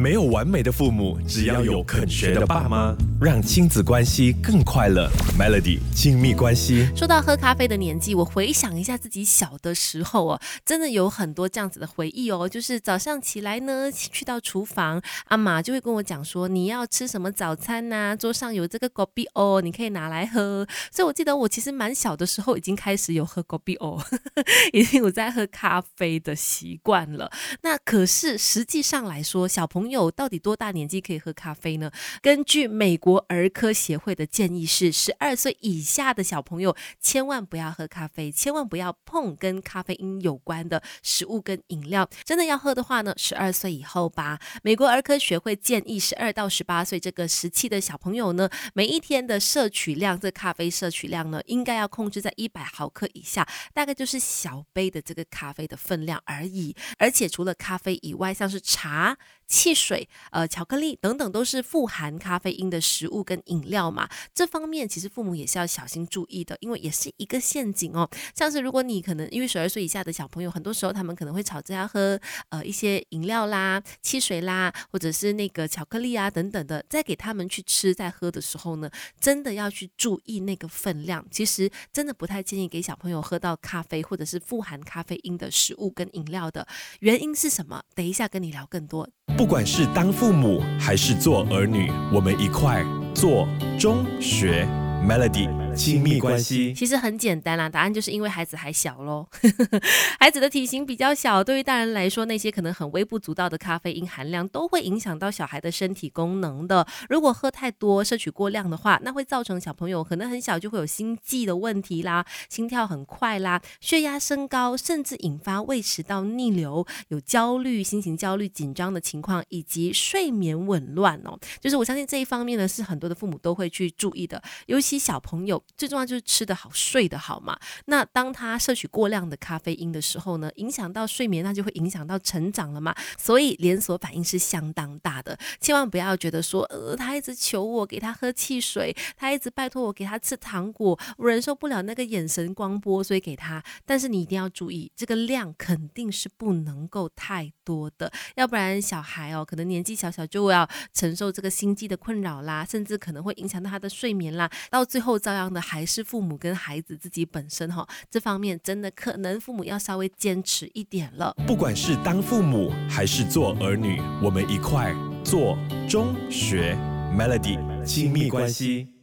[0.00, 5.10] 没有完美的父母，只要有肯学的爸妈，让亲子关系更快乐。
[5.38, 6.88] Melody 亲密关系。
[6.96, 12.48] 说到喝咖啡的年纪，我回想一下自己小的时候哦，真的有很多这样子的回忆哦。
[12.48, 18.16] 就是早上起来呢，去到厨房，阿妈就会跟我讲说，你要吃什么早餐呐？
[18.16, 20.66] 桌上有这个果啤哦，你可以拿来喝。
[20.90, 24.02] 所以我记得我其实蛮小的时候已经开始有喝果啤哦，
[24.72, 27.30] 已经有在喝咖啡的习惯了。
[27.60, 31.90] 那可是实际上来说，小朋友到底多大年纪可以喝咖啡呢？
[32.20, 42.06] 根据美国儿科协会的建议是，十二岁以下的小朋友千万不要喝咖啡，千万不要碰跟咖啡因有关的食物跟饮料。
[42.24, 44.38] 真的要喝的话呢，十二岁以后吧。
[44.62, 56.76] 美国儿科学会建议，十二到十八岁这个时期的小朋友呢，每一天的摄取量，这咖啡摄取量呢，应该要控制在一百毫克以下，大概就是小杯的这个咖啡的分量而已。
[56.98, 59.16] 而且除了咖啡以外，像是茶。
[59.50, 68.08] 汽水、呃，巧克力等等都是富含咖啡因的食物跟饮料嘛，这方面其实父母也是要小心注意的，因为也是一个陷阱哦。
[68.32, 72.18] 像是如果你可能因为十二岁以下的小朋友，很多时候他们可能会吵着要喝
[72.50, 78.88] 呃一些饮料啦、汽水啦，或者是那个巧克力啊等等的，在给他们去吃、在喝的时候呢，
[79.20, 81.26] 真的要去注意那个分量。
[81.28, 86.66] 其实真的不太建议给小朋友喝到咖啡或者是富含咖啡因的食物跟饮料的。
[87.00, 87.82] 原因是什么？
[87.96, 89.08] 等一下跟你聊更多。
[89.36, 94.66] 不管是当父母还是做儿女，我们一块做中学
[95.06, 95.48] Melody。
[95.80, 99.26] 亲密关系其实很简单啦，答案就是因为孩子还小喽。
[100.20, 106.86] 孩子的体型比较小，对于大人来说，那些可能很微不足道的咖啡因含量都会影响到小孩的身体功能的。
[107.08, 121.38] 如果喝太多、摄取过量的话，那会造成小朋友可能很小就会有心悸的问题啦，心跳很快啦，血压升高，甚至引发胃食道逆流，有焦虑、心情焦虑、紧张的情况，以及睡眠紊乱哦。
[121.58, 125.64] 就是我相信这一方面呢，是很多的父母都会去注意的，尤其小朋友。
[125.76, 127.58] 最重要就是吃得好、睡得好嘛。
[127.86, 132.94] 那当他摄取过量的咖啡因的时候呢，影响到睡眠，那就会影响到成长了嘛。
[133.18, 135.38] 所以连锁反应是相当大的。
[135.60, 143.62] 千万不要觉得说，呃，他一直求我给他喝汽水，他一直拜托我给他吃糖果，我忍受不了那个眼神光波，所以给他。
[143.84, 155.59] 但是你一定要注意，这个量肯定是不能够太多的，要不然小孩哦，可能年纪小小就要承受这个心悸的困扰啦，甚至可能会影响到他的睡眠啦，到最后照样的。
[155.60, 161.34] 还是父母跟孩子自己本身哈，这方面真的可能父母要稍微坚持一点了。
[161.46, 164.94] 不管是当父母还是做儿女，我们一块
[165.24, 166.76] 做中学
[167.16, 168.99] Melody 亲密关系。